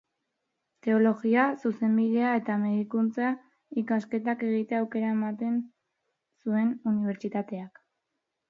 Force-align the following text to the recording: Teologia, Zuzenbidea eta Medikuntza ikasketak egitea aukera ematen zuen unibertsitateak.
Teologia, 0.85 1.41
Zuzenbidea 1.63 2.31
eta 2.39 2.55
Medikuntza 2.63 3.29
ikasketak 3.83 4.43
egitea 4.49 4.81
aukera 4.87 5.13
ematen 5.19 5.63
zuen 6.41 6.77
unibertsitateak. 6.95 7.85